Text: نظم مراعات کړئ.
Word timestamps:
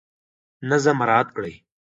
نظم 0.69 0.95
مراعات 0.99 1.27
کړئ. 1.37 1.53